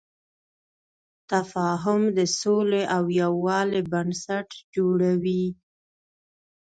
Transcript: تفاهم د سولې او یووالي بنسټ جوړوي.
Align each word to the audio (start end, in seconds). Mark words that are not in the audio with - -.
تفاهم 1.31 2.01
د 2.17 2.19
سولې 2.39 2.83
او 2.95 3.03
یووالي 3.21 3.81
بنسټ 3.91 4.49
جوړوي. 4.75 5.45